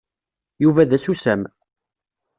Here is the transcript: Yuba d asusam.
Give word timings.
Yuba 0.63 0.83
d 0.89 0.91
asusam. 0.97 1.41